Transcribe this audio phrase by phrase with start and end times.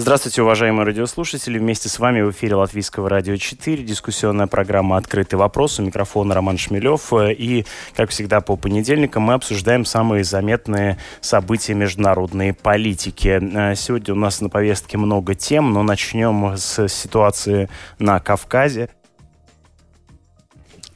[0.00, 1.58] Здравствуйте, уважаемые радиослушатели.
[1.58, 3.84] Вместе с вами в эфире Латвийского радио 4.
[3.84, 5.78] Дискуссионная программа «Открытый вопрос».
[5.78, 7.12] У микрофона Роман Шмелев.
[7.12, 13.74] И, как всегда, по понедельникам мы обсуждаем самые заметные события международной политики.
[13.74, 18.88] Сегодня у нас на повестке много тем, но начнем с ситуации на Кавказе.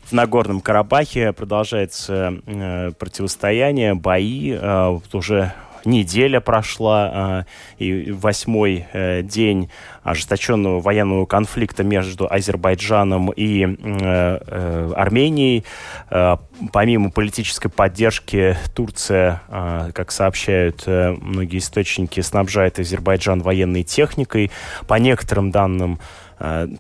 [0.05, 4.53] В Нагорном Карабахе продолжается э, противостояние, бои.
[4.53, 5.53] Э, уже
[5.87, 7.47] неделя прошла, а,
[7.79, 9.71] и восьмой э, день
[10.03, 15.65] ожесточенного военного конфликта между Азербайджаном и э, э, Арменией.
[16.73, 19.43] Помимо политической поддержки, Турция,
[19.93, 24.53] как сообщают многие источники, снабжает Азербайджан военной техникой.
[24.87, 25.99] По некоторым данным,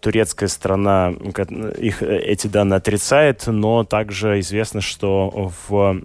[0.00, 1.12] турецкая сторона
[1.78, 6.00] их, э, эти данные отрицает, но также известно, что в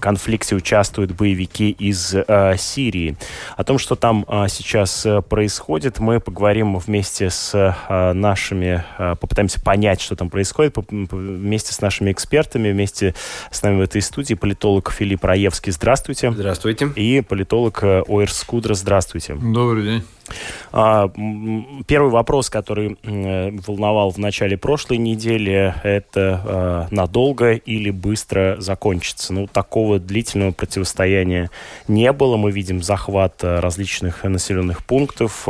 [0.00, 3.16] конфликте участвуют боевики из э, Сирии.
[3.56, 10.30] О том, что там сейчас происходит, мы поговорим вместе с нашими, попытаемся понять, что там
[10.30, 13.14] происходит, вместе с нашими экспертами, вместе
[13.50, 15.72] с нами в этой студии политолог Филипп Раевский.
[15.72, 16.30] Здравствуйте.
[16.30, 16.90] Здравствуйте.
[16.96, 18.74] И политолог Оэр Скудра.
[18.74, 19.34] Здравствуйте.
[19.34, 20.04] Добрый день.
[20.72, 21.10] А,
[21.86, 29.32] первый вопрос, который волновал в начале прошлой недели, это а, надолго или быстро закончится.
[29.32, 31.50] Ну, такого длительного противостояния
[31.88, 32.36] не было.
[32.36, 35.46] Мы видим захват а, различных населенных пунктов,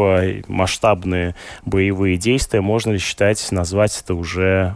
[0.49, 2.61] масштабные боевые действия.
[2.61, 4.75] Можно ли считать, назвать это уже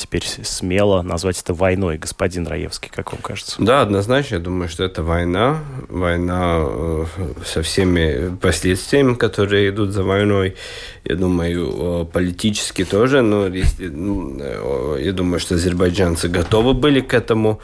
[0.00, 3.56] теперь смело назвать это войной, господин Раевский, как вам кажется?
[3.58, 7.04] Да, однозначно, я думаю, что это война, война э,
[7.44, 10.56] со всеми последствиями, которые идут за войной.
[11.04, 17.60] Я думаю, политически тоже, но ну, э, я думаю, что азербайджанцы готовы были к этому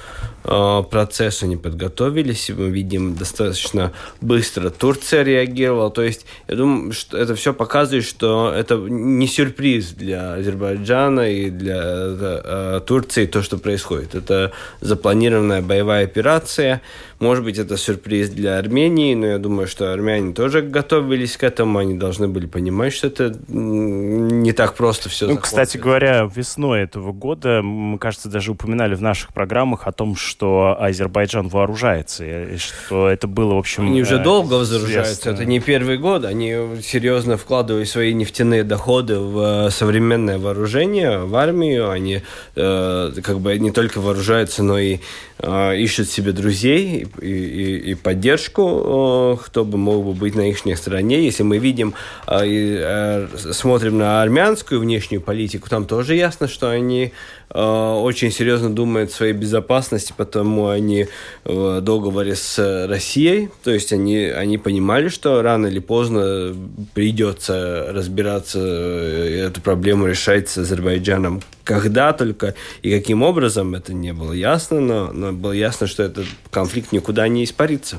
[0.46, 2.50] э, процессу, они подготовились.
[2.50, 5.90] Мы видим, достаточно быстро Турция реагировала.
[5.90, 11.50] То есть, я думаю, что это все показывает, что это не сюрприз для Азербайджана и
[11.50, 14.14] для э, Турции то, что происходит.
[14.14, 16.80] Это запланированная боевая операция.
[17.18, 21.78] Может быть, это сюрприз для Армении, но я думаю, что армяне тоже готовились к этому,
[21.78, 25.26] они должны были понимать, что это не так просто все.
[25.26, 30.14] Ну, кстати говоря, весной этого года, мы, кажется, даже упоминали в наших программах о том,
[30.14, 33.86] что Азербайджан вооружается, и что это было, в общем...
[33.86, 39.18] Они уже э, долго вооружаются, это не первый год, они серьезно вкладывают свои нефтяные доходы
[39.18, 42.22] в э, современное вооружение, в армию, они
[42.56, 44.98] э, как бы не только вооружаются, но и
[45.42, 51.24] ищут себе друзей, и, и, и поддержку, кто бы мог бы быть на их стороне.
[51.24, 51.94] Если мы видим
[52.26, 57.12] э, смотрим на армянскую внешнюю политику, там тоже ясно, что они
[57.45, 61.06] Э, очень серьезно думают о своей безопасности, потому они
[61.44, 66.54] в договоре с Россией, то есть они, они понимали, что рано или поздно
[66.94, 71.42] придется разбираться, э, эту проблему решать с Азербайджаном.
[71.62, 76.26] Когда только и каким образом, это не было ясно, но, но было ясно, что этот
[76.50, 77.98] конфликт никуда не испарится.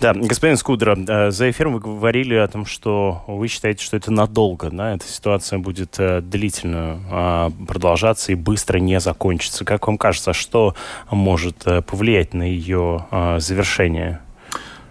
[0.00, 4.10] Да, господин Скудра, э, за эфиром вы говорили о том, что вы считаете, что это
[4.10, 9.64] надолго, да, эта ситуация будет э, длительно а, продолжаться и быстро не закончится.
[9.64, 10.74] Как вам кажется, что
[11.10, 14.20] может э, повлиять на ее а, завершение?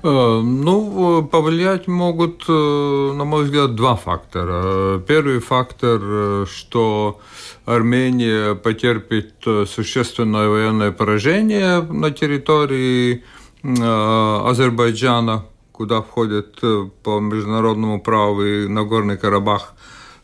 [0.03, 4.97] Ну, повлиять могут, на мой взгляд, два фактора.
[4.97, 7.19] Первый фактор, что
[7.65, 13.23] Армения потерпит существенное военное поражение на территории
[13.63, 19.73] Азербайджана, куда входит э, по международному праву и Нагорный Карабах.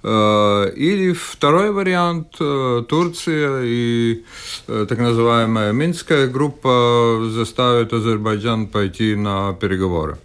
[0.04, 2.38] Э, или второй вариант–
[2.88, 4.24] Турция и
[4.66, 10.18] так называемая Минская группа заставят Азербайджан пойти на переговоры.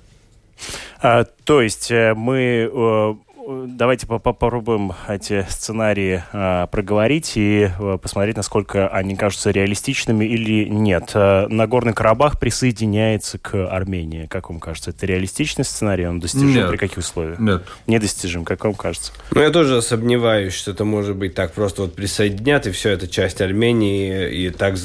[1.00, 3.18] А, то есть мы
[3.66, 11.10] давайте попробуем эти сценарии э, проговорить и э, посмотреть, насколько они кажутся реалистичными или нет.
[11.14, 14.26] Э, Нагорный Карабах присоединяется к Армении.
[14.26, 16.06] Как вам кажется, это реалистичный сценарий?
[16.06, 16.70] Он достижим нет.
[16.70, 17.38] при каких условиях?
[17.38, 17.64] Нет.
[17.86, 19.12] Недостижим, как вам кажется?
[19.32, 23.08] Ну, я тоже сомневаюсь, что это может быть так просто вот присоединят, и все, это
[23.08, 24.76] часть Армении, и так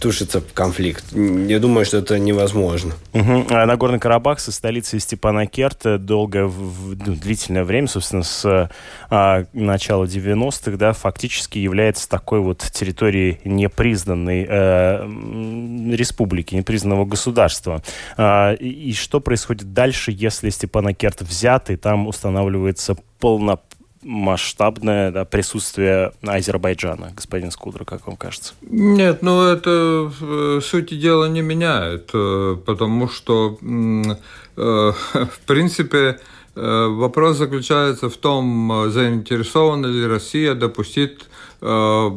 [0.00, 1.04] тушится конфликт.
[1.12, 2.94] Я думаю, что это невозможно.
[3.12, 3.46] Угу.
[3.50, 8.70] А Нагорный Карабах со столицей Степанакерт долго, ну, длительное длительное время, собственно, с
[9.10, 17.82] а, начала 90-х, да, фактически является такой вот территорией непризнанной э, республики, непризнанного государства.
[18.16, 23.60] А, и, и что происходит дальше, если Степанакерт взят, и там устанавливается полно
[24.02, 28.54] масштабное да, присутствие Азербайджана, господин Скудра, как вам кажется?
[28.62, 34.12] Нет, ну это э, сути дела не меняет, э, потому что, э,
[34.56, 36.20] в принципе,
[36.60, 41.18] вопрос заключается в том, заинтересована ли Россия допустить
[41.60, 42.16] тотальное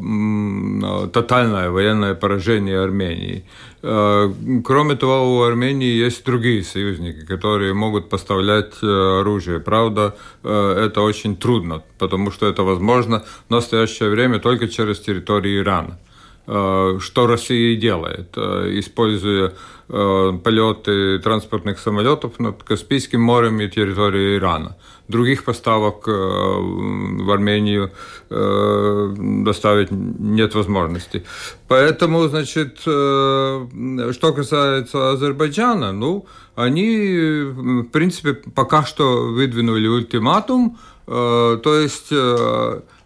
[1.70, 3.44] военное поражение Армении.
[3.82, 4.32] Э,
[4.64, 9.58] кроме того, у Армении есть другие союзники, которые могут поставлять э, оружие.
[9.58, 10.14] Правда,
[10.44, 15.98] э, это очень трудно, потому что это возможно в настоящее время только через территорию Ирана.
[16.44, 19.52] Что Россия делает, используя
[19.86, 24.76] полеты транспортных самолетов над Каспийским морем и территорией Ирана
[25.12, 27.90] других поставок э, в Армению
[28.30, 31.22] э, доставить нет возможности.
[31.68, 37.44] Поэтому, значит, э, что касается Азербайджана, ну, они,
[37.82, 42.12] в принципе, пока что выдвинули ультиматум, то есть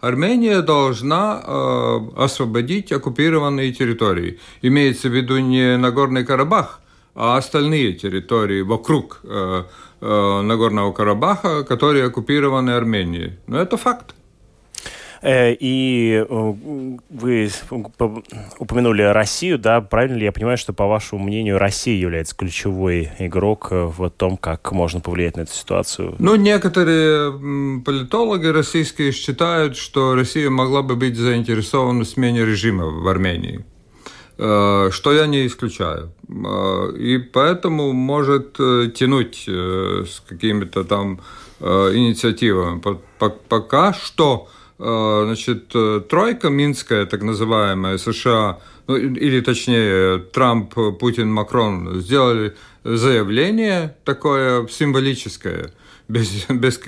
[0.00, 4.38] Армения должна освободить оккупированные территории.
[4.62, 6.80] Имеется в виду не Нагорный Карабах,
[7.14, 9.22] а остальные территории вокруг
[9.98, 13.38] Э, Нагорного Карабаха, которые оккупированы Арменией.
[13.46, 14.14] Но это факт.
[15.22, 16.52] Э, и э,
[17.10, 17.50] вы
[18.58, 23.68] упомянули Россию, да, правильно ли я понимаю, что, по вашему мнению, Россия является ключевой игрок
[23.70, 26.14] в том, как можно повлиять на эту ситуацию?
[26.18, 27.32] Ну, некоторые
[27.82, 33.64] политологи российские считают, что Россия могла бы быть заинтересована в смене режима в Армении.
[34.38, 36.12] Э, что я не исключаю.
[36.28, 41.20] Э, и поэтому может э, тянуть с какими-то там
[41.58, 42.82] инициативами.
[43.48, 45.74] Пока что значит,
[46.08, 55.72] тройка минская, так называемая, США, ну, или точнее Трамп, Путин, Макрон сделали заявление такое символическое,
[56.08, 56.80] без, без,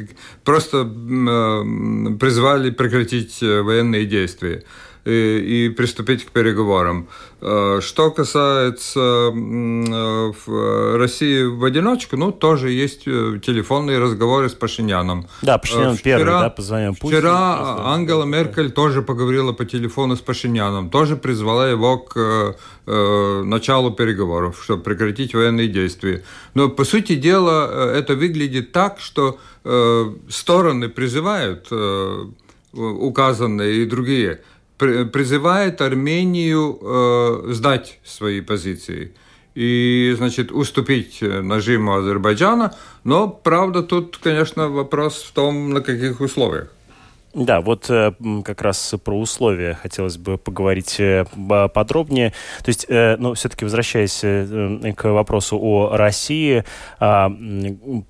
[0.45, 4.65] просто призвали прекратить военные действия
[5.09, 7.09] и, и приступить к переговорам.
[7.41, 15.29] Э, что касается э, России в одиночку, ну, тоже есть э, телефонные разговоры с Пашиняном.
[15.43, 17.21] Да, Пашинян вчера, первый, да, позвонил Путину.
[17.21, 22.57] Вчера Ангела Меркель тоже поговорила по телефону с Пашиняном, тоже призвала его к
[22.87, 26.25] началу переговоров, чтобы прекратить военные действия.
[26.55, 29.39] Но, по сути дела, это выглядит так, что
[30.31, 31.69] стороны призывают
[32.73, 34.41] указанные и другие
[34.79, 39.13] призывает Армению э, сдать свои позиции
[39.55, 42.75] и, значит, уступить нажиму Азербайджана.
[43.05, 46.69] Но, правда, тут, конечно, вопрос в том, на каких условиях.
[47.39, 48.13] Да, вот э,
[48.45, 51.25] как раз про условия хотелось бы поговорить э,
[51.73, 52.33] подробнее.
[52.65, 56.65] То есть, э, ну, все-таки возвращаясь к вопросу о России,
[56.99, 57.31] а,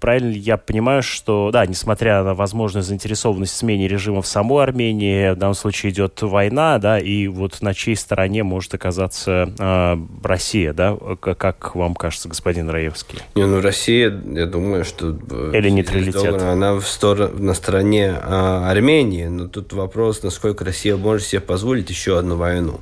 [0.00, 4.64] правильно ли я понимаю, что, да, несмотря на возможную заинтересованность в смене режима в самой
[4.64, 9.98] Армении, в данном случае идет война, да, и вот на чьей стороне может оказаться а,
[10.22, 10.96] Россия, да?
[11.20, 13.19] Как вам кажется, господин Раевский?
[13.34, 15.10] Не, ну, Россия, я думаю, что...
[15.53, 16.43] Или нейтралитет?
[16.43, 17.32] Она в стор...
[17.38, 22.37] на стороне а, Армении, Армении, но тут вопрос, насколько Россия может себе позволить еще одну
[22.37, 22.81] войну.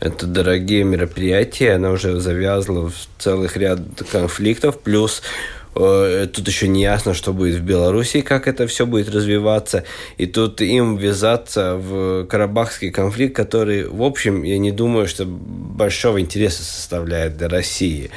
[0.00, 3.80] Это дорогие мероприятия, она уже завязла в целых ряд
[4.10, 5.22] конфликтов, плюс
[5.74, 9.84] э, Тут еще не ясно, что будет в Беларуси, как это все будет развиваться.
[10.16, 16.20] И тут им ввязаться в карабахский конфликт, который, в общем, я не думаю, что большого
[16.20, 18.10] интереса составляет для России.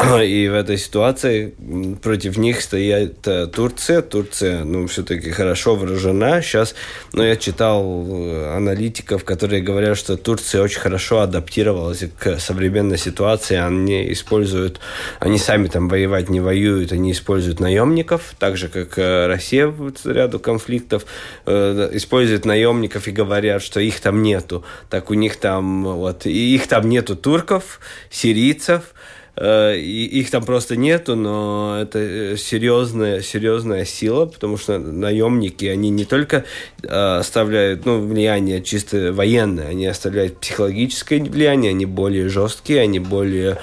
[0.00, 1.54] И в этой ситуации
[2.00, 4.00] против них стоит э, Турция.
[4.00, 6.40] Турция, ну, все-таки хорошо вооружена.
[6.40, 6.76] Сейчас,
[7.12, 13.56] ну, я читал э, аналитиков, которые говорят, что Турция очень хорошо адаптировалась к современной ситуации.
[13.56, 14.78] Они используют,
[15.18, 19.92] они сами там воевать не воюют, они используют наемников, так же, как э, Россия в
[20.06, 21.06] ряду конфликтов
[21.44, 24.64] используют наемников и говорят, что их там нету.
[24.90, 28.94] Так у них там, вот, и их там нету турков, сирийцев,
[29.40, 36.04] их там просто нету, но это э, серьезная, серьезная сила, потому что наемники, они не
[36.04, 36.44] только
[36.82, 43.58] э, оставляют ну, влияние чисто военное, они оставляют психологическое влияние, они более жесткие, они более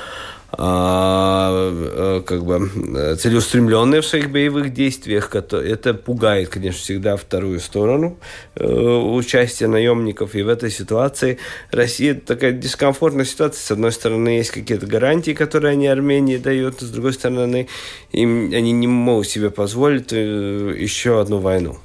[0.52, 2.70] как бы
[3.18, 5.36] целеустремленные в своих боевых действиях.
[5.36, 8.18] Это пугает, конечно, всегда вторую сторону
[8.56, 10.34] участия наемников.
[10.36, 11.40] И в этой ситуации
[11.72, 13.60] Россия такая дискомфортная ситуация.
[13.60, 17.68] С одной стороны, есть какие-то гарантии, которые они Армении дают, с другой стороны,
[18.12, 21.78] им, они не могут себе позволить еще одну войну.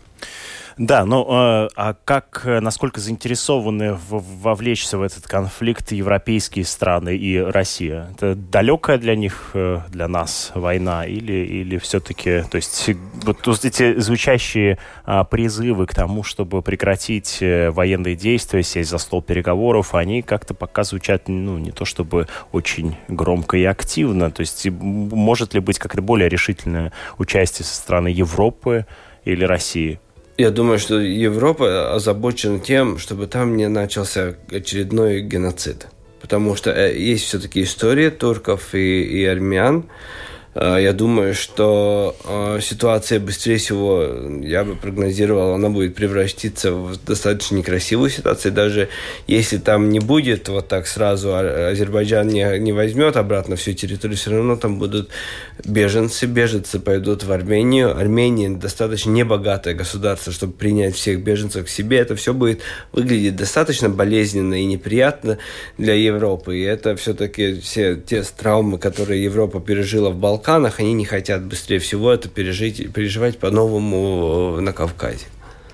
[0.81, 7.19] Да, но э, а как, э, насколько заинтересованы в, вовлечься в этот конфликт европейские страны
[7.19, 8.09] и Россия?
[8.15, 12.89] Это далекая для них, э, для нас война или, или все-таки, то есть
[13.27, 19.95] вот эти звучащие а, призывы к тому, чтобы прекратить военные действия, сесть за стол переговоров,
[19.95, 25.53] они как-то пока звучат, ну, не то чтобы очень громко и активно, то есть может
[25.53, 28.87] ли быть как-то более решительное участие со стороны Европы
[29.27, 30.01] или России?
[30.41, 35.89] Я думаю, что Европа озабочена тем, чтобы там не начался очередной геноцид.
[36.19, 39.85] Потому что э, есть все-таки история турков и, и армян,
[40.55, 44.05] я думаю, что э, ситуация быстрее всего,
[44.43, 48.51] я бы прогнозировал, она будет превратиться в достаточно некрасивую ситуацию.
[48.51, 48.89] Даже
[49.29, 54.17] если там не будет вот так сразу, а, Азербайджан не, не возьмет обратно всю территорию,
[54.17, 55.11] все равно там будут
[55.65, 57.97] беженцы, беженцы пойдут в Армению.
[57.97, 61.99] Армения достаточно небогатое государство, чтобы принять всех беженцев к себе.
[61.99, 65.39] Это все будет выглядеть достаточно болезненно и неприятно
[65.79, 66.59] для Европы.
[66.59, 71.43] И это все-таки все те травмы, которые Европа пережила в Балканах, Балканах, они не хотят
[71.43, 75.27] быстрее всего это пережить, переживать по-новому э, на Кавказе.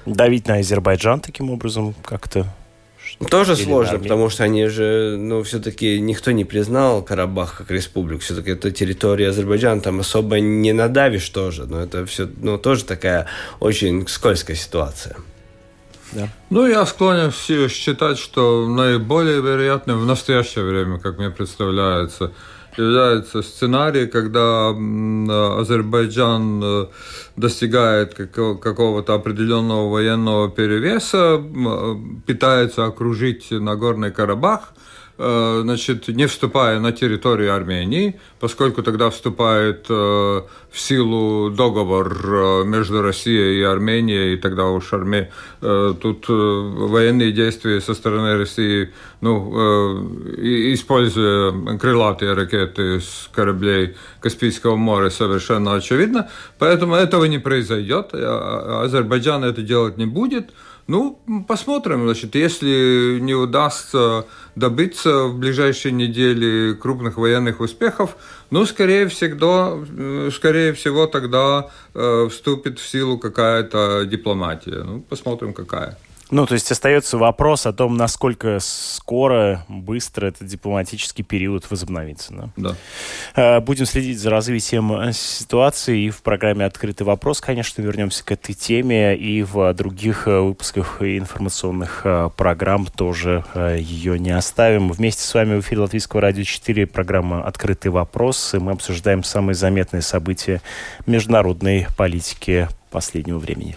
[0.07, 2.47] Давить на Азербайджан таким образом как-то
[3.31, 8.21] тоже Или сложно, потому что они же, ну, все-таки никто не признал Карабах как республику.
[8.21, 11.67] Все-таки это территория Азербайджана, там особо не надавишь тоже.
[11.67, 13.27] Но это все, ну, тоже такая
[13.61, 15.17] очень скользкая ситуация.
[16.13, 16.29] Да.
[16.51, 17.31] Ну, я склонен
[17.69, 22.33] считать, что наиболее вероятным в настоящее время, как мне представляется,
[22.79, 26.87] является сценарий, когда Азербайджан э,
[27.37, 31.43] достигает какого-то определенного военного перевеса,
[32.27, 39.93] пытается окружить Нагорный Карабах– Э, значит, не вступая на территорию Армении, поскольку тогда вступает э,
[39.95, 45.31] в силу договор э, между Россией и Арменией, и тогда уж Арме...
[45.61, 49.51] тут военные действия со стороны России, ну,
[50.73, 56.29] используя крылатые ракеты с кораблей Каспийского моря, совершенно очевидно.
[56.59, 58.11] Поэтому этого не произойдет.
[58.13, 60.51] Азербайджан это делать не будет.
[60.89, 62.05] Ну, посмотрим.
[62.05, 64.25] Значит, если не удастся
[64.55, 68.17] добиться в ближайшие недели крупных военных успехов,
[68.51, 69.85] ну, скорее всего,
[70.31, 74.85] скорее всего тогда э, вступит в силу какая-то дипломатия.
[74.85, 75.99] Ну, посмотрим, какая.
[76.31, 82.33] Ну, то есть остается вопрос о том, насколько скоро, быстро этот дипломатический период возобновится.
[82.33, 82.51] Да?
[82.57, 82.77] Да.
[83.37, 88.33] Э, будем следить за развитием э, ситуации и в программе «Открытый вопрос», конечно, вернемся к
[88.33, 92.05] этой теме и в других э, выпусках информационных
[92.37, 94.91] программ тоже ее не оставим.
[94.91, 99.55] Вместе с вами в эфире Латвийского радио 4 программа «Открытый вопрос», и мы обсуждаем самые
[99.55, 100.61] заметные события
[101.07, 103.77] международной политики последнего времени.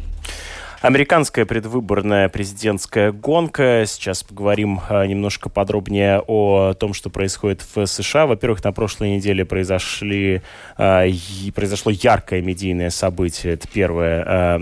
[0.81, 3.83] Американская предвыборная президентская гонка.
[3.85, 8.25] Сейчас поговорим а, немножко подробнее о том, что происходит в США.
[8.25, 10.41] Во-первых, на прошлой неделе произошли,
[10.77, 11.05] а,
[11.53, 13.53] произошло яркое медийное событие.
[13.53, 14.61] Это первое, а,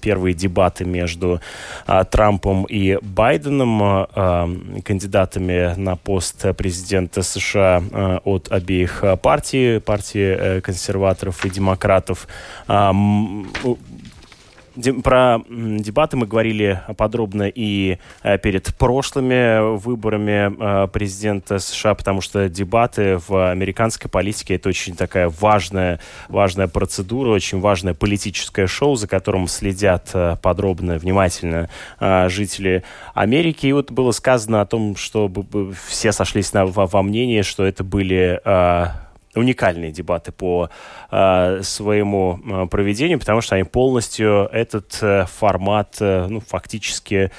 [0.00, 1.42] первые дебаты между
[2.10, 4.06] Трампом и Байденом,
[4.84, 7.82] кандидатами на пост президента США
[8.24, 12.26] от обеих партий, партии э, консерваторов и демократов
[15.02, 22.48] про дебаты мы говорили подробно и э, перед прошлыми выборами э, президента США, потому что
[22.48, 29.08] дебаты в американской политике это очень такая важная, важная процедура, очень важное политическое шоу, за
[29.08, 31.68] которым следят э, подробно, внимательно
[32.28, 33.66] жители Америки.
[33.66, 35.30] И вот было сказано о том, что
[35.86, 38.40] все сошлись на, во мнении, что это были
[39.36, 40.70] уникальные дебаты по
[41.10, 47.30] э, своему э, проведению, потому что они полностью этот э, формат, э, ну, фактически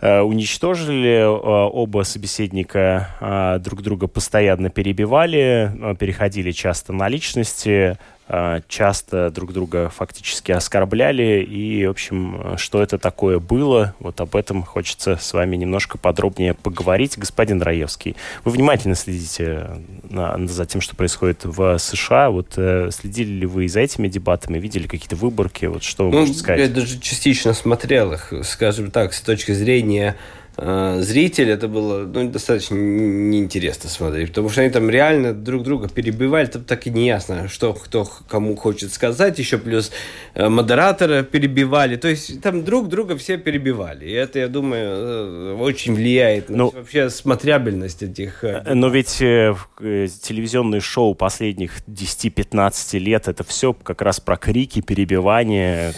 [0.00, 1.20] э, уничтожили.
[1.20, 7.98] Э, оба собеседника друг друга постоянно перебивали, переходили часто на личности.
[8.28, 11.42] Э, часто друг друга фактически оскорбляли.
[11.42, 16.54] И, в общем, что это такое было, вот об этом хочется с вами немножко подробнее
[16.54, 17.18] поговорить.
[17.18, 19.68] Господин Раевский, вы внимательно следите
[20.08, 22.30] на, за тем, что происходит в США.
[22.30, 25.66] Вот э, следили ли вы за этими дебатами, видели какие-то выборки?
[25.66, 26.60] Вот что вы ну, можете сказать?
[26.60, 30.14] Я даже частично смотрел их, скажем так, с точки зрения Э,
[30.58, 36.46] зритель, это было ну, достаточно неинтересно смотреть, потому что они там реально друг друга перебивали,
[36.46, 39.92] там так и не ясно, что кто кому хочет сказать, еще плюс
[40.34, 45.56] э, модератора перебивали, то есть там друг друга все перебивали, и это, я думаю, э,
[45.60, 48.42] очень влияет на ну, вообще смотрябельность этих...
[48.66, 55.94] Но ведь э, телевизионные шоу последних 10-15 лет, это все как раз про крики, перебивания,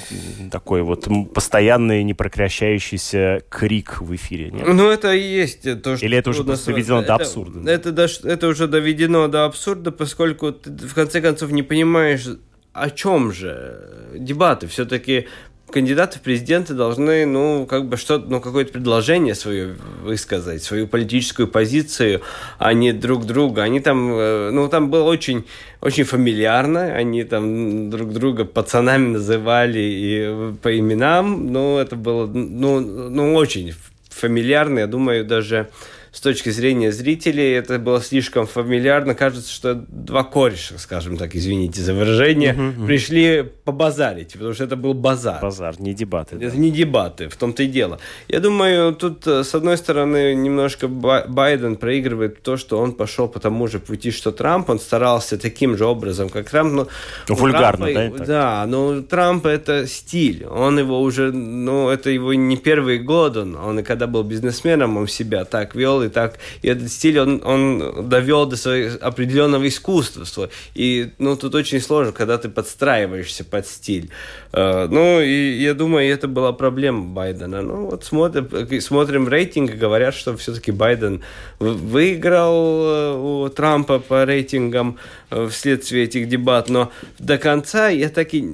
[0.51, 4.67] такой вот постоянный непрекращающийся крик в эфире нет?
[4.67, 6.07] Ну, это и есть то, что...
[6.07, 7.71] Или это уже просто доведено это, до абсурда?
[7.71, 12.27] Это, это, это уже доведено до абсурда, поскольку ты в конце концов не понимаешь,
[12.73, 14.67] о чем же дебаты.
[14.67, 15.27] Все-таки
[15.71, 21.49] кандидаты в президенты должны, ну, как бы что-то, ну, какое-то предложение свое высказать, свою политическую
[21.49, 22.23] позицию,
[22.59, 23.63] а не друг друга.
[23.63, 25.45] Они там, э, ну, там было очень,
[25.81, 32.81] очень фамильярно, они там друг друга пацанами называли и по именам, ну, это было, ну,
[32.81, 33.75] ну, очень
[34.21, 35.69] фамильярно, я думаю, даже
[36.13, 39.15] с точки зрения зрителей это было слишком фамильярно.
[39.15, 44.77] Кажется, что два кореша, скажем так, извините за выражение, угу, пришли побазарить, потому что это
[44.77, 45.41] был базар.
[45.41, 46.37] Базар, не дебаты.
[46.37, 46.57] Это да.
[46.57, 47.99] не дебаты, в том-то и дело.
[48.29, 53.39] Я думаю, тут, э, с одной стороны, немножко Байден проигрывает то, что он пошел по
[53.39, 54.71] тому же пути, что Трамп.
[54.71, 56.73] Он старался таким же образом, как Трамп.
[56.73, 56.89] Но
[57.29, 58.25] Вульгарно, Трампа, да?
[58.25, 60.45] Да, но Трамп это стиль.
[60.47, 63.37] Он его уже, ну, это его не первый год.
[63.37, 66.39] Он, он и когда был бизнесменом, он себя так вел, и так.
[66.63, 70.51] И этот стиль он, он довел до своего определенного искусства.
[70.75, 74.11] И ну, тут очень сложно, когда ты подстраиваешься под стиль.
[74.53, 77.63] Uh, ну, и я думаю, это была проблема Байдена.
[77.63, 81.23] Ну, вот смотрим, смотрим рейтинг, говорят, что все-таки Байден
[81.59, 84.99] выиграл э, у Трампа по рейтингам
[85.31, 88.45] э, вследствие этих дебат, но до конца я так и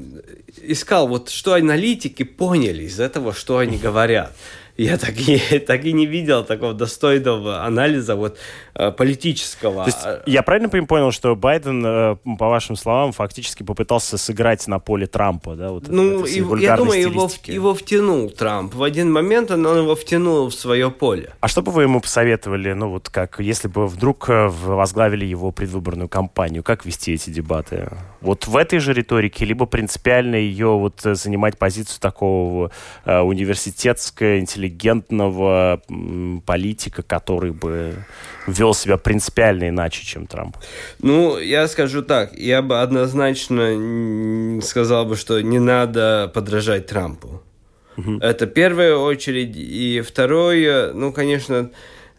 [0.63, 4.35] искал, вот что аналитики поняли из этого, что они говорят
[4.77, 8.39] я так и, так и не видел такого достойного анализа вот
[8.75, 9.85] э, политического.
[9.85, 14.79] То есть, я правильно понял, что Байден, э, по вашим словам, фактически попытался сыграть на
[14.79, 15.71] поле Трампа, да?
[15.71, 18.75] Вот ну, его, я думаю, его, его втянул Трамп.
[18.75, 21.33] В один момент он, он его втянул в свое поле.
[21.41, 25.53] А что бы вы ему посоветовали, ну вот как, если бы вдруг э, возглавили его
[25.53, 27.89] предвыборную кампанию, как вести эти дебаты?
[28.21, 32.71] Вот в этой же риторике, либо принципиально ее вот занимать позицию такого
[33.05, 35.83] университетского, интеллектуального интеллигентного
[36.45, 37.95] политика, который бы
[38.47, 40.57] вел себя принципиально иначе, чем Трамп?
[41.01, 47.43] Ну, я скажу так, я бы однозначно сказал бы, что не надо подражать Трампу.
[47.97, 48.19] Угу.
[48.21, 49.57] Это первая очередь.
[49.57, 51.71] И второе, ну, конечно,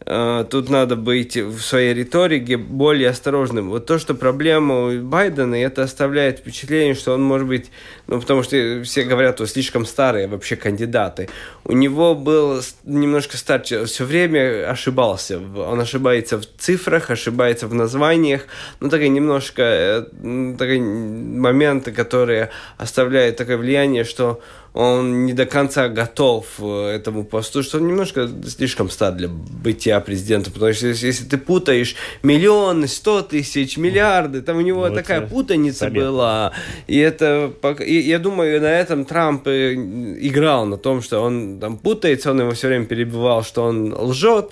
[0.04, 3.68] тут надо быть в своей риторике более осторожным.
[3.68, 7.70] Вот то, что проблема у Байдена, это оставляет впечатление, что он может быть,
[8.06, 11.28] ну, потому что все говорят, что слишком старые вообще кандидаты.
[11.64, 15.40] У него был немножко старше, все время ошибался.
[15.40, 18.46] Он ошибается в цифрах, ошибается в названиях,
[18.80, 20.04] ну, такие немножко э,
[20.58, 24.40] такие моменты, которые оставляют такое влияние, что
[24.74, 29.98] он не до конца готов э, этому посту, что он немножко слишком стар для бытия
[30.00, 34.94] президента, потому что если, если ты путаешь миллионы, сто тысяч, миллиарды, там у него вот
[34.94, 36.00] такая путаница заметно.
[36.00, 36.52] была,
[36.86, 37.52] и это,
[37.84, 42.52] и, я думаю, на этом Трамп играл, на том, что он там путается, он его
[42.52, 44.50] все время перебивал, что он лжет,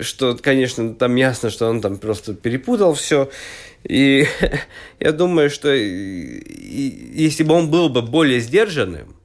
[0.00, 3.30] что, конечно, там ясно, что он там просто перепутал все,
[3.84, 4.26] и
[5.00, 9.17] я думаю, что если бы он был бы более сдержанным,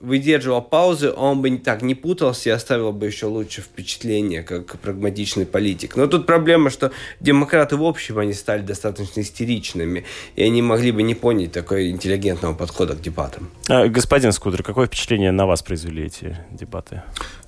[0.00, 5.46] выдерживал паузы, он бы так не путался и оставил бы еще лучше впечатление, как прагматичный
[5.46, 5.96] политик.
[5.96, 10.04] Но тут проблема, что демократы в общем, они стали достаточно истеричными,
[10.36, 13.50] и они могли бы не понять такой интеллигентного подхода к дебатам.
[13.68, 17.02] А, господин Скудер, какое впечатление на вас произвели эти дебаты?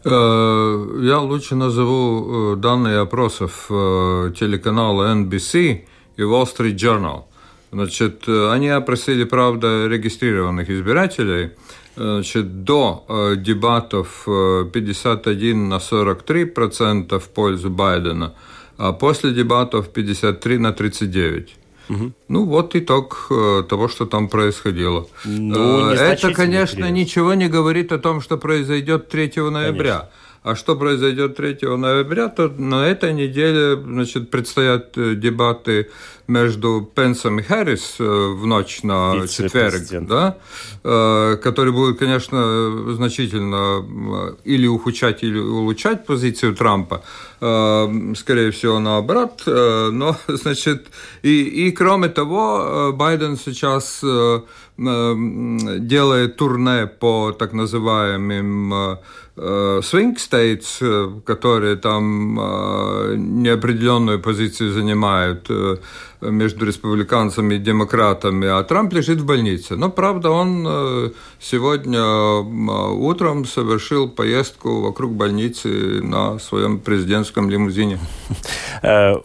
[0.04, 5.84] Э, я лучше назову э, данные опросов э, телеканала NBC
[6.16, 7.24] и Wall Street Journal.
[7.72, 11.50] Значит, они опросили, правда, регистрированных избирателей–
[11.96, 18.34] Значит, до э, дебатов 51 э, на 43 процента в пользу Байдена,
[18.76, 21.56] а после дебатов 53 на 39.
[21.88, 22.12] Угу.
[22.28, 25.06] Ну, вот итог э, того, что там происходило.
[25.24, 26.92] Ну, Это, конечно, период.
[26.92, 29.98] ничего не говорит о том, что произойдет 3 ноября.
[29.98, 30.10] Конечно.
[30.42, 35.88] А что произойдет 3 ноября, то на этой неделе значит, предстоят дебаты
[36.28, 40.36] между Пенсом и Харрис в ночь на четверг, да,
[40.82, 43.84] который будет, конечно, значительно
[44.44, 47.02] или ухудшать, или улучшать позицию Трампа,
[47.38, 49.42] скорее всего, наоборот.
[49.46, 50.88] Но, значит,
[51.22, 54.02] и, и кроме того, Байден сейчас
[54.76, 58.98] делает турне по так называемым
[59.38, 65.50] Э, swing states, э, которые там э, неопределенную позицию занимают
[66.20, 69.76] между республиканцами и демократами, а Трамп лежит в больнице.
[69.76, 72.02] Но, правда, он сегодня
[72.90, 75.68] утром совершил поездку вокруг больницы
[76.02, 77.98] на своем президентском лимузине.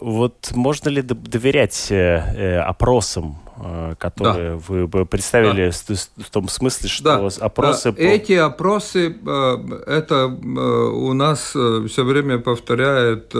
[0.00, 4.62] Вот можно ли доверять опросам Э, которые да.
[4.66, 5.94] вы представили да.
[6.24, 7.44] в том смысле, что да.
[7.44, 7.90] опросы...
[7.90, 13.32] Э, эти опросы, э, это у нас все время повторяет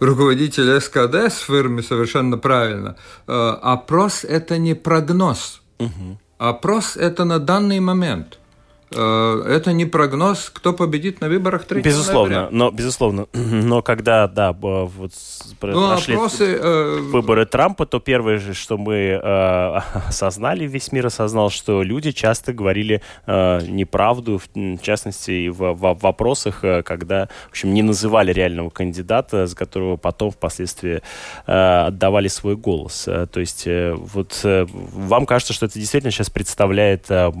[0.00, 2.96] руководитель СКД с фирмы совершенно правильно.
[3.26, 5.60] Опрос– это не прогноз.
[5.78, 6.18] Угу.
[6.38, 8.43] Опрос– это на данный момент– Э,
[8.94, 12.56] это не прогноз, кто победит на выборах 3 Безусловно, ноября.
[12.56, 15.12] но безусловно, но когда да, вот
[15.62, 19.18] ну, прошли опросы, э, выборы Трампа, то первое же, что мы э,
[20.08, 25.94] осознали, весь мир осознал, что люди часто говорили э, неправду, в частности и в, в,
[25.94, 31.02] в вопросах, э, когда, в общем, не называли реального кандидата, за которого потом впоследствии
[31.46, 33.08] э, отдавали свой голос.
[33.08, 37.32] Э, то есть э, вот э, вам кажется, что это действительно сейчас представляет э,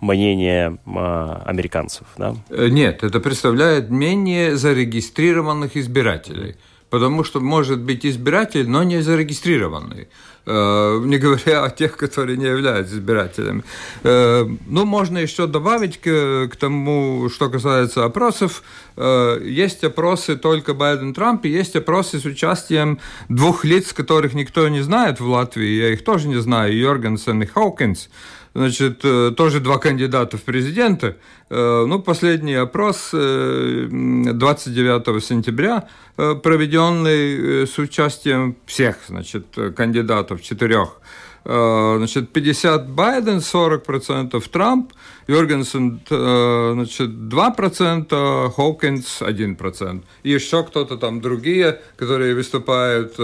[0.00, 2.34] мнение э, американцев, да?
[2.50, 6.56] Э, нет, это представляет менее зарегистрированных избирателей.
[6.88, 10.08] Потому что может быть избиратель, но не зарегистрированный
[10.44, 13.62] э, не говоря о тех, которые не являются избирателями.
[14.02, 18.64] Ну, можно еще добавить к, к тому, что касается опросов.
[18.96, 25.20] Есть опросы только Байден-Трамп, и есть опросы с участием двух лиц, которых никто не знает
[25.20, 28.08] в Латвии, я их тоже не знаю, Йоргенсен и Хоукинс
[28.54, 31.16] значит, э, тоже два кандидата в президенты.
[31.50, 41.00] Э, ну, последний опрос 29 э, сентября, проведенный с участием всех, значит, кандидатов, четырех.
[41.42, 44.92] Значит, 50 Байден, 40% Трамп,
[45.26, 50.02] Йоргенсен, значит, 2%, Хоукинс 1%.
[50.22, 53.16] И еще кто-то там другие, которые выступают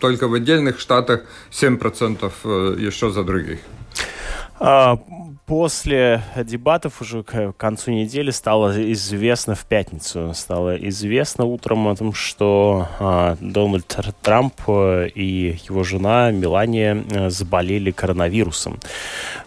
[0.00, 3.60] только в отдельных штатах, 7% еще за других.
[4.60, 4.96] А,
[5.46, 12.14] после дебатов уже к концу недели стало известно в пятницу, стало известно утром о том,
[12.14, 18.80] что а, Дональд Трамп э, и его жена Мелания э, заболели коронавирусом.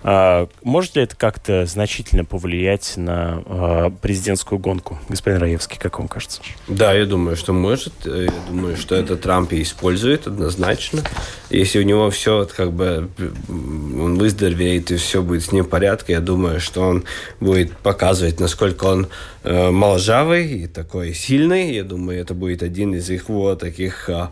[0.04, 5.00] А, может ли это как-то значительно повлиять на а, президентскую гонку?
[5.10, 6.42] Господин Раевский, как вам кажется?
[6.68, 7.94] Да, я думаю, что может.
[8.06, 11.02] Я думаю, что это Трамп и использует однозначно.
[11.50, 13.10] Если у него все как бы
[13.50, 17.04] он выздоровеет и все будет с ним в порядке, я думаю, что он
[17.40, 19.08] будет показывать, насколько он
[19.44, 21.74] э, моложавый и такой сильный.
[21.74, 24.28] Я думаю, это будет один из его таких э,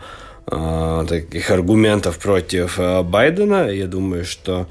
[0.48, 3.70] э, таких аргументов против э, Байдена.
[3.70, 4.68] Я думаю, что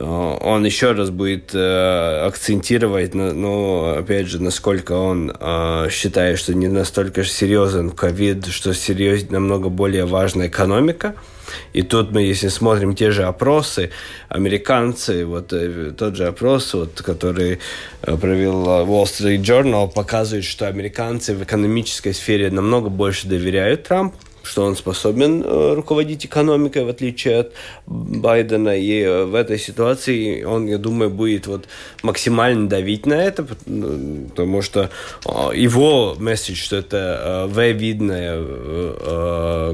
[0.00, 6.54] он еще раз будет э, акцентировать, на, ну, опять же, насколько он э, считает, что
[6.54, 11.14] не настолько серьезен ковид, что серьез, намного более важна экономика.
[11.72, 13.90] И тут мы, если смотрим те же опросы,
[14.28, 17.58] американцы, вот э, тот же опрос, вот, который
[18.02, 24.16] э, провел Wall Street Journal, показывает, что американцы в экономической сфере намного больше доверяют Трампу,
[24.48, 27.52] что он способен э, руководить экономикой, в отличие от
[27.86, 28.78] Байдена.
[28.78, 31.66] И э, в этой ситуации он, я думаю, будет вот
[32.02, 34.88] максимально давить на это, потому что
[35.26, 38.38] э, его месседж, что это V-видная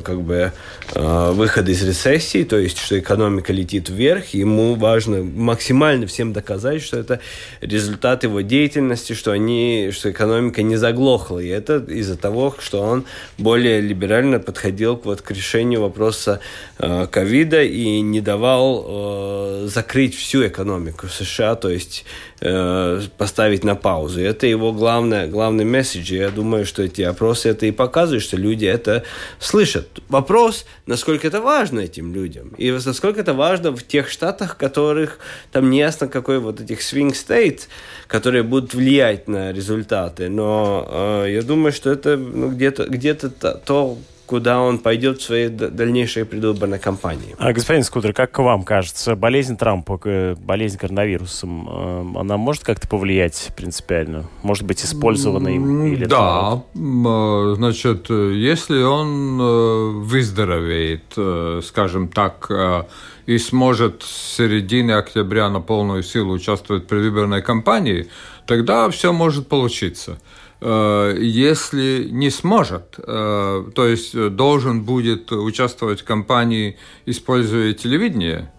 [0.00, 0.52] как бы
[0.94, 6.98] выход из рецессии, то есть, что экономика летит вверх, ему важно максимально всем доказать, что
[6.98, 7.20] это
[7.60, 11.38] результат его деятельности, что они, что экономика не заглохла.
[11.38, 13.04] И это из-за того, что он
[13.38, 16.40] более либерально подходит подходил вот к решению вопроса
[16.78, 22.04] э, ковида и не давал э, закрыть всю экономику США, то есть
[22.40, 24.20] э, поставить на паузу.
[24.20, 26.14] Это его главное, главный месседж.
[26.14, 29.02] Я думаю, что эти опросы это и показывают, что люди это
[29.38, 29.86] слышат.
[30.08, 32.54] Вопрос, насколько это важно этим людям.
[32.56, 35.18] И насколько это важно в тех штатах, которых
[35.52, 37.68] там не ясно, какой вот этих swing states,
[38.06, 40.30] которые будут влиять на результаты.
[40.30, 43.98] Но э, я думаю, что это ну, где-то где то, то
[44.34, 47.36] куда он пойдет в своей дальнейшей предвыборной кампании.
[47.38, 52.88] А, господин Скутер, как вам кажется, болезнь Трампа, э, болезнь коронавирусом, э, она может как-то
[52.88, 54.24] повлиять принципиально?
[54.42, 55.84] Может быть, использована им?
[55.84, 57.58] Или да, наоборот?
[57.58, 61.14] значит, если он выздоровеет,
[61.64, 62.50] скажем так,
[63.26, 68.08] и сможет с середины октября на полную силу участвовать в предвыборной кампании,
[68.46, 70.18] тогда все может получиться.
[70.66, 78.50] Э, если не сможет, э, то есть должен будет участвовать в кампании, используя телевидение,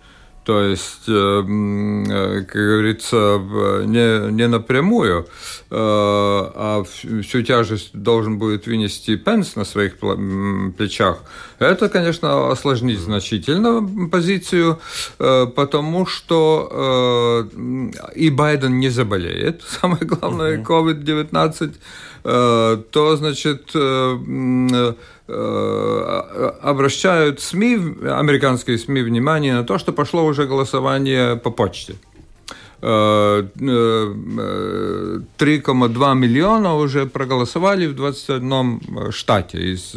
[0.46, 3.42] то есть, э, э, как говорится,
[3.86, 5.26] не, не напрямую, э,
[5.72, 11.24] а всю тяжесть должен будет вынести Пенс на своих плечах,
[11.58, 14.80] это, конечно, осложнит значительно позицию,
[15.18, 17.50] потому что
[18.14, 21.74] и Байден не заболеет, самое главное, COVID-19,
[22.26, 23.76] то, значит,
[25.28, 31.96] Э, обращают СМИ, американские СМИ, внимание на то, что пошло уже голосование по почте.
[32.82, 35.10] 3,2 э,
[35.40, 39.96] э, миллиона уже проголосовали в 21 штате из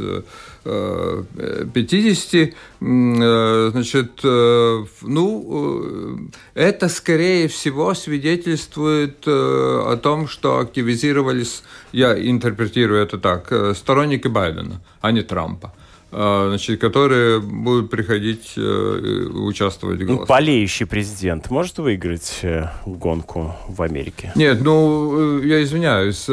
[1.73, 2.55] 50.
[2.81, 14.29] Значит, ну, это, скорее всего, свидетельствует о том, что активизировались, я интерпретирую это так, сторонники
[14.29, 15.73] Байдена, а не Трампа.
[16.11, 20.29] А, значит, которые будут приходить э, участвовать в голосовании.
[20.29, 24.33] Болеющий президент может выиграть э, гонку в Америке?
[24.35, 26.27] Нет, ну, э, я извиняюсь,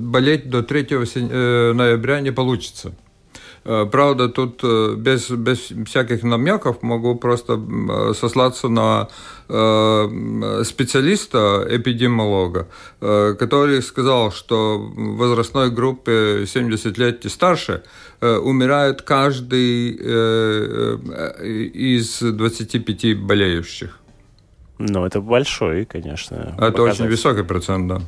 [0.00, 0.82] болеть до 3
[1.74, 2.92] ноября не получится.
[3.64, 7.58] Э, правда, тут э, без, без всяких намеков могу просто
[8.14, 9.08] сослаться на
[9.48, 12.66] э, специалиста, эпидемиолога,
[13.00, 17.82] который сказал, что в возрастной группе 70 лет и старше
[18.20, 19.90] умирает каждый
[21.72, 23.98] из 25 болеющих.
[24.78, 26.56] Ну, это большой, конечно.
[26.58, 28.00] Это очень высокий процент, да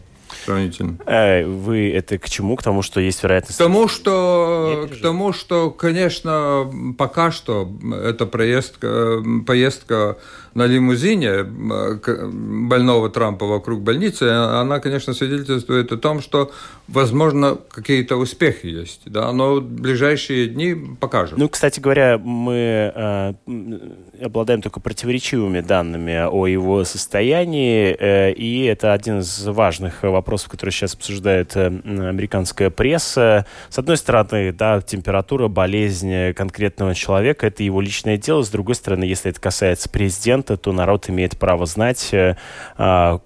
[0.45, 0.99] сравнительно.
[1.07, 2.57] А вы это к чему?
[2.57, 3.59] К тому, что есть вероятность?
[3.59, 7.71] К тому, что, к тому, что конечно, пока что
[8.05, 10.19] эта поездка, поездка
[10.57, 16.51] на лимузине больного Трампа вокруг больницы, она, конечно, свидетельствует о том, что,
[16.89, 21.39] возможно, какие-то успехи есть, да, но ближайшие дни покажут.
[21.39, 23.35] Ну, кстати говоря, мы э,
[24.23, 30.71] обладаем только противоречивыми данными о его состоянии, э, и это один из важных вопросов, который
[30.71, 33.45] сейчас обсуждает э, американская пресса.
[33.69, 38.43] С одной стороны, да, температура, болезнь конкретного человека– это его личное дело.
[38.43, 42.37] С другой стороны, если это касается президента, момента, то народ имеет право знать, э,
[42.77, 43.21] а,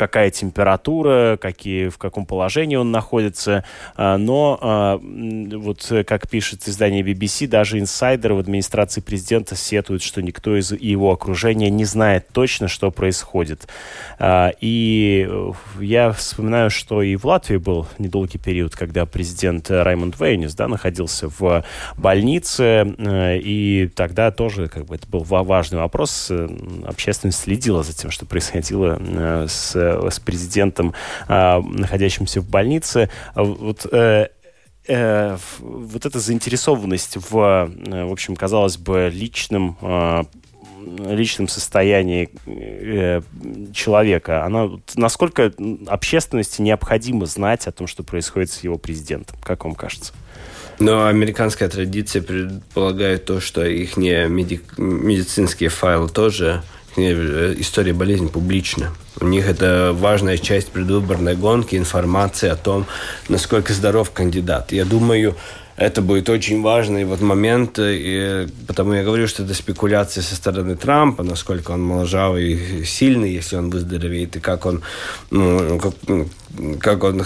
[0.00, 3.64] какая температура, какие, в каком положении он находится.
[3.96, 10.22] А, но а, вот как пишет издание BBC, даже инсайдеры в администрации президента сетуют, что
[10.22, 13.68] никто из его окружения не знает точно, что происходит.
[14.18, 15.28] А, и
[15.78, 21.28] я вспоминаю, что и в Латвии был недолгий период, когда президент Раймонд Вейнис да, находился
[21.28, 21.62] в
[21.98, 22.94] больнице,
[23.44, 26.32] и тогда тоже как бы, это был важный вопрос.
[26.86, 28.98] Общественность следила за тем, что происходило
[29.46, 30.94] с с президентом,
[31.28, 33.10] а, находящимся в больнице.
[33.34, 34.28] А вот э,
[34.86, 40.24] э, вот эта заинтересованность в, э, в общем, казалось бы, личном а,
[40.82, 43.20] личном состоянии э,
[43.74, 45.52] человека, она насколько
[45.86, 50.14] общественности необходимо знать о том, что происходит с его президентом, как вам кажется?
[50.78, 56.62] Но американская традиция предполагает то, что их не меди- медицинские файлы тоже
[56.96, 58.92] Э, история болезни публична.
[59.20, 62.86] У них это важная часть предвыборной гонки, информация о том,
[63.28, 64.72] насколько здоров кандидат.
[64.72, 65.36] Я думаю,
[65.80, 70.76] это будет очень важный вот момент, и потому я говорю, что это спекуляция со стороны
[70.76, 74.82] Трампа, насколько он моложавый и сильный, если он выздоровеет, и как он,
[75.30, 76.28] ну, как, ну,
[76.80, 77.24] как он,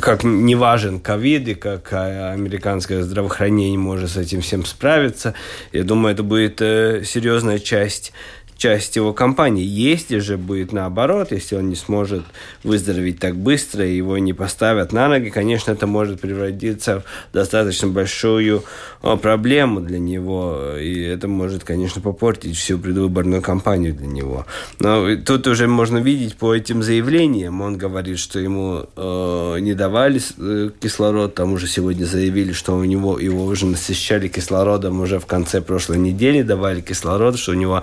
[0.00, 5.34] как не важен ковид, и как американское здравоохранение может с этим всем справиться.
[5.72, 8.12] Я думаю, это будет э, серьезная часть
[8.60, 9.64] часть его компании.
[9.64, 12.24] Если же будет наоборот, если он не сможет
[12.62, 17.88] выздороветь так быстро, и его не поставят на ноги, конечно, это может превратиться в достаточно
[17.88, 18.62] большую
[19.00, 24.44] проблему для него, и это может, конечно, попортить всю предвыборную кампанию для него.
[24.78, 30.20] Но тут уже можно видеть по этим заявлениям, он говорит, что ему э, не давали
[30.36, 35.24] э, кислород, там уже сегодня заявили, что у него его уже насыщали кислородом уже в
[35.24, 37.82] конце прошлой недели, давали кислород, что у него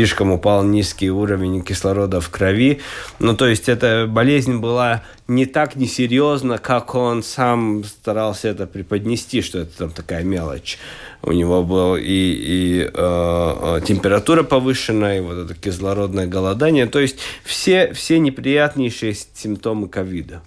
[0.00, 2.80] слишком упал низкий уровень кислорода в крови.
[3.18, 9.42] Ну, то есть эта болезнь была не так несерьезна, как он сам старался это преподнести,
[9.42, 10.78] что это там такая мелочь.
[11.20, 16.86] У него была и, и э, э, температура повышенная, и вот это кислородное голодание.
[16.86, 20.40] То есть все, все неприятнейшие симптомы ковида.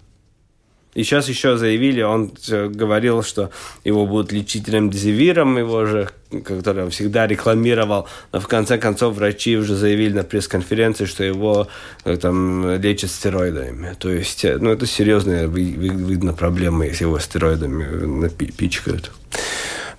[0.95, 3.49] И сейчас еще заявили, он говорил, что
[3.83, 6.09] его будут лечить ремдизивиром, его же,
[6.45, 8.07] который он всегда рекламировал.
[8.31, 11.67] Но в конце концов врачи уже заявили на пресс-конференции, что его
[12.05, 13.95] э, там лечат стероидами.
[13.99, 19.11] То есть, э, ну, это серьезная, видно, проблема, если его стероидами напичкают.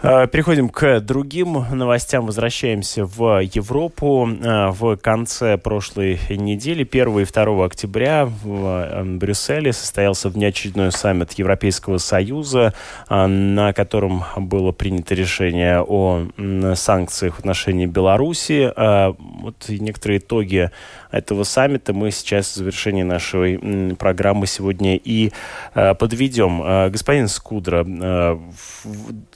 [0.07, 2.27] Э, переходим к другим новостям.
[2.27, 4.29] Возвращаемся в Европу.
[4.29, 11.33] Э, в конце прошлой недели, 1 и 2 октября, в э, Брюсселе состоялся внеочередной саммит
[11.33, 12.75] Европейского Союза,
[13.09, 16.27] на котором было принято решение о
[16.75, 18.73] санкциях в отношении Беларуси.
[18.77, 20.71] Вот некоторые итоги
[21.19, 25.33] этого саммита мы сейчас в завершении нашей программы сегодня и
[25.75, 26.91] подведем.
[26.91, 27.85] Господин Скудра,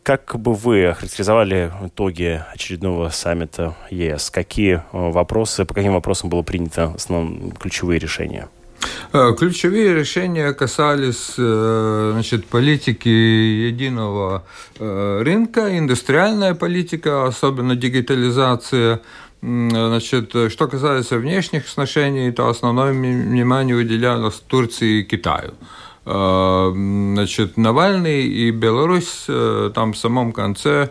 [0.08, 4.30] как бы вы охарактеризовали итоги очередного саммита ЕС?
[4.30, 8.48] Какие э, вопросы, по каким вопросам было принято основные ключевые решения?
[9.12, 14.44] Э, ключевые решения касались э, значит, политики единого
[14.78, 19.02] рынка, индустриальная политика, особенно дигитализация.
[19.40, 25.54] Значит, что касается внешних отношений, то основное внимание уделялось Турции и Китаю.
[26.10, 30.90] Э, значит, Навальный и Беларусь э, там в самом конце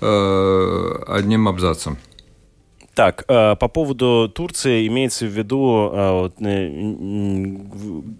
[0.00, 1.96] э, одним абзацем.
[3.00, 6.30] Так, по поводу Турции имеется в виду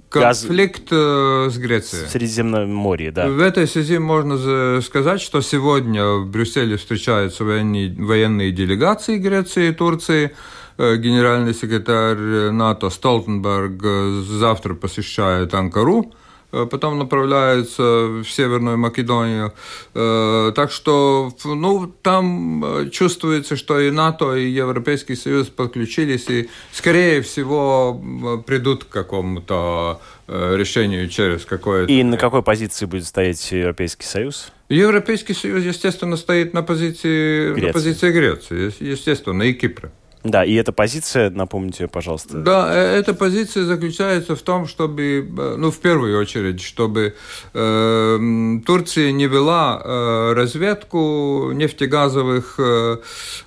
[0.08, 1.54] конфликт газ...
[1.54, 2.06] с Грецией.
[2.06, 3.28] В Средиземном море, да.
[3.28, 9.72] В этой связи можно сказать, что сегодня в Брюсселе встречаются военные, военные делегации Греции и
[9.72, 10.30] Турции.
[10.78, 13.82] Генеральный секретарь НАТО Столтенберг
[14.24, 16.19] завтра посещает Анкару Э,
[16.50, 19.52] потом направляются в Северную Македонию.
[19.94, 26.48] Э, так что ну, там э, чувствуется, что и НАТО, и Европейский Союз подключились, и,
[26.72, 28.00] скорее всего,
[28.46, 31.92] придут к какому-то решению через какое-то...
[31.92, 34.52] И на какой позиции будет стоять Европейский Союз?
[34.68, 39.90] Европейский Союз, естественно, стоит на позиции Греции, на позиции Греции естественно, и Кипра.
[40.22, 42.36] Да, и эта позиция, напомните, пожалуйста.
[42.38, 47.14] Да, э, эта позиция заключается в том, чтобы, э, ну, в первую очередь, чтобы
[47.54, 52.96] э, Турция не вела э, разведку нефтегазовых э,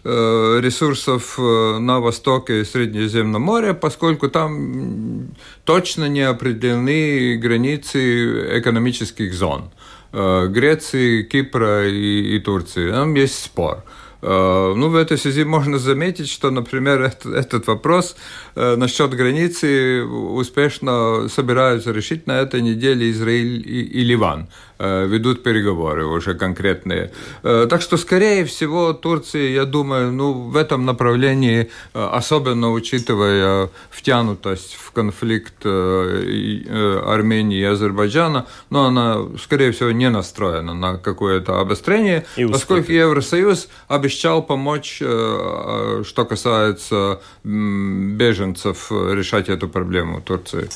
[0.03, 5.27] э ресурсов на востоке и Средиземном поскольку там
[5.65, 9.69] точно не определены границы экономических зон.
[10.11, 12.91] Греции, Кипра и, и Турции.
[12.91, 13.83] Там есть спор.
[14.25, 18.15] Ну, в этой связи можно заметить, что, например, этот, вопрос
[18.55, 24.47] э, насчет границы успешно собираются решить на этой неделе Израиль и Ливан.
[24.83, 27.11] Э, ведут переговоры уже конкретные.
[27.41, 34.91] Так что, скорее всего, Турция, я думаю, ну, в этом направлении, особенно учитывая втянутость в
[34.91, 43.69] конфликт Армении и Азербайджана, но она, скорее всего, не настроена на какое-то обострение, поскольку Евросоюз
[43.87, 50.69] обещал помочь, э, э, что касается беженцев, решать эту проблему Турции.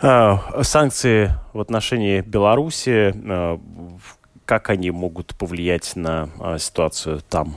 [0.00, 3.58] А, санкции в отношении Беларуси, э,
[4.44, 7.56] как они могут повлиять на ситуацию там?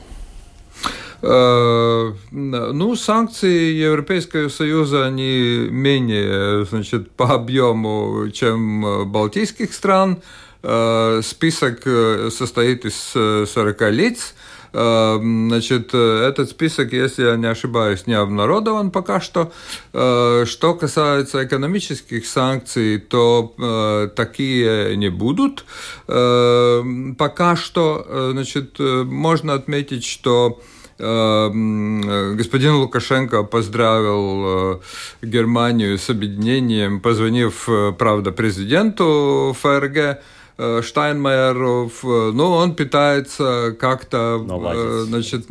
[1.22, 10.20] Ну, санкции Европейского Союза, они менее, значит, по объему, чем балтийских стран.
[10.60, 11.84] Список
[12.32, 14.34] состоит из 40 лиц.
[14.74, 19.52] Эм, значит, э, этот список, если я не ошибаюсь, не обнародован пока что.
[19.92, 25.64] Э, что касается экономических санкций, то э, такие не будут.
[26.06, 30.60] Пока что, значит, можно отметить, что
[30.98, 34.82] господин Лукашенко поздравил
[35.22, 40.22] Германию с объединением, позвонив, правда, президенту ФРГ,
[40.56, 45.46] Штайнмайеров, э, ну, он пытается как-то, э, значит,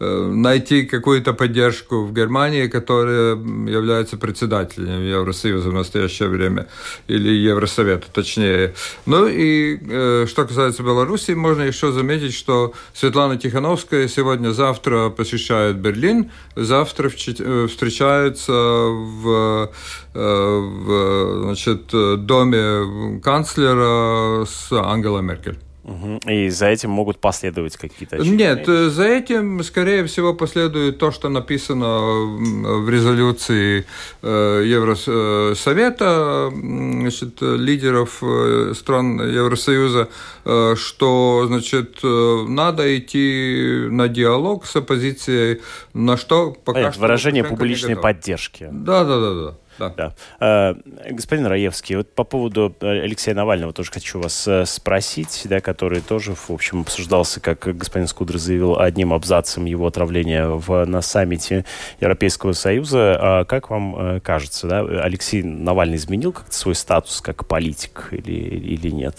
[0.00, 6.66] найти какую-то поддержку в Германии, которая является председателем Евросоюза в настоящее время,
[7.06, 8.74] или Евросовета, точнее.
[9.06, 17.08] Ну и что касается Беларуси, можно еще заметить, что Светлана Тихановская сегодня-завтра посещает Берлин, завтра
[17.08, 19.70] встречается в,
[20.14, 21.86] в значит,
[22.26, 23.91] доме канцлера
[24.46, 25.58] с Ангелой Меркель.
[26.28, 31.28] И за этим могут последовать какие-то Нет, э, за этим, скорее всего, последует то, что
[31.28, 31.98] написано
[32.82, 33.84] в резолюции
[34.22, 40.08] э, Евросовета, значит, лидеров э, стран Евросоюза,
[40.76, 45.62] что, значит, надо идти на диалог с оппозицией,
[45.94, 47.00] на что пока Понятно, что...
[47.02, 48.68] Выражение публичной поддержки.
[48.70, 49.54] Да, да, да, да.
[49.78, 49.88] Да.
[49.90, 50.14] да.
[50.40, 50.76] А,
[51.10, 56.00] господин Раевский, вот по поводу э, Алексея Навального тоже хочу вас э, спросить, да, который
[56.00, 61.64] тоже, в общем, обсуждался, как господин Скудр заявил, одним абзацем его отравления в, на саммите
[62.00, 63.16] Европейского Союза.
[63.20, 68.32] А как вам э, кажется, да, Алексей Навальный изменил как-то свой статус как политик или,
[68.32, 69.16] или нет?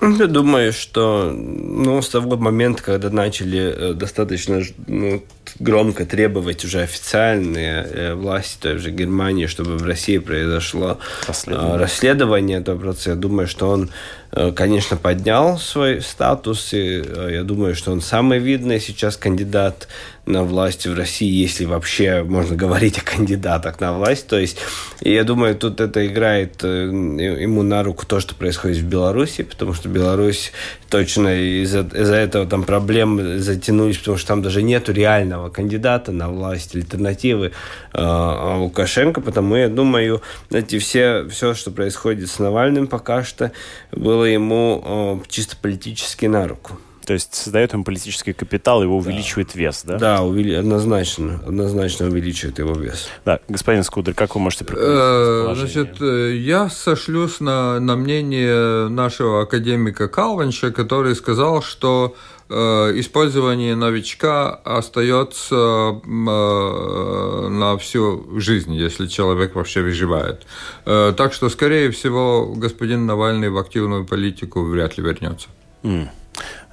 [0.00, 5.24] Я думаю, что ну, с того момента, когда начали достаточно ну,
[5.58, 12.58] громко требовать уже официальные э, власти той же Германии, чтобы в России произошло расследование, расследование
[12.58, 13.10] этого процесса.
[13.10, 13.90] Я думаю, что он
[14.25, 19.88] Э, конечно, поднял свой статус, и э, я думаю, что он самый видный сейчас кандидат
[20.26, 24.26] на власть в России, если вообще можно говорить о кандидатах на власть.
[24.26, 24.58] То есть,
[25.00, 29.72] я думаю, тут это играет э, ему на руку то, что происходит в Беларуси, потому
[29.72, 30.52] что Беларусь
[30.90, 36.28] точно из-за из этого там проблем затянулись, потому что там даже нету реального кандидата на
[36.28, 37.52] власть, альтернативы
[37.94, 40.20] э, Лукашенко, потому я думаю,
[40.50, 43.52] эти все, все, что происходит с Навальным пока что,
[43.92, 46.78] было ему э, чисто политически на руку.
[47.06, 49.60] То есть создает ему политический капитал, его увеличивает да.
[49.60, 49.98] вес, да?
[49.98, 50.54] Да, увели...
[50.54, 53.08] однозначно, однозначно увеличивает его вес.
[53.24, 59.42] Да, господин Скудер, как вы можете э, Значит, э, я сошлюсь на, на мнение нашего
[59.42, 69.54] академика Калванча, который сказал, что э, использование новичка остается э, на всю жизнь, если человек
[69.54, 70.46] вообще выживает.
[70.84, 75.48] Э, так что, скорее всего, господин Навальный в активную политику вряд ли вернется.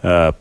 [0.04, 0.34] Э,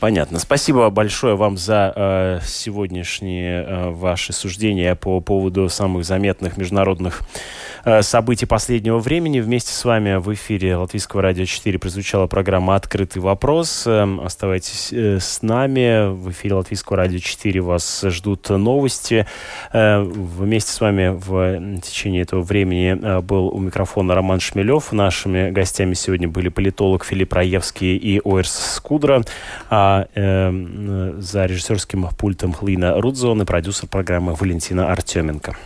[0.00, 0.38] понятно.
[0.38, 7.75] Спасибо большое вам за э, сегодняшние э, ваши суждения по поводу самых заметных международных Э,
[8.00, 9.38] событий последнего времени.
[9.38, 13.86] Вместе с вами в эфире Латвийского радио 4 прозвучала программа «Открытый вопрос».
[13.86, 16.12] Эм, оставайтесь э, с нами.
[16.12, 19.26] В эфире Латвийского радио 4 вас ждут новости.
[19.72, 24.90] Э, вместе с вами в течение этого времени был у микрофона Роман Шмелев.
[24.90, 29.22] Нашими гостями сегодня были политолог Филипп Раевский и Оэрс Скудра.
[29.70, 35.56] А э, за режиссерским пультом Лина Рудзон и продюсер программы Валентина Артеменко.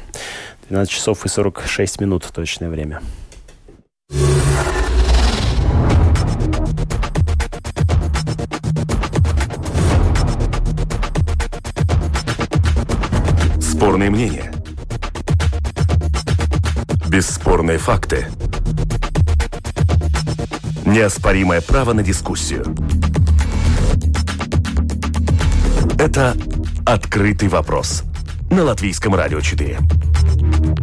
[0.71, 3.03] 12 часов и 46 минут точное время.
[13.61, 14.53] Спорные мнения.
[17.09, 18.29] Бесспорные факты.
[20.87, 22.77] Неоспоримое право на дискуссию.
[25.99, 26.37] Это
[26.87, 28.05] «Открытый вопрос»
[28.51, 29.79] на Латвийском радио 4.
[30.21, 30.80] うん。